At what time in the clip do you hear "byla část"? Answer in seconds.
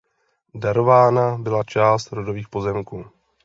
1.37-2.11